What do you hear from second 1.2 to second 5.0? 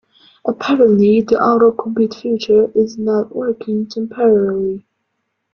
the autocomplete feature is not working temporarily.